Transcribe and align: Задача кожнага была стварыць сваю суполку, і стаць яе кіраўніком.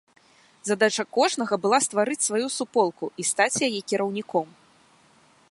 Задача 0.69 1.03
кожнага 1.17 1.53
была 1.65 1.79
стварыць 1.87 2.25
сваю 2.29 2.47
суполку, 2.57 3.05
і 3.25 3.27
стаць 3.33 3.63
яе 3.71 3.79
кіраўніком. 3.95 4.47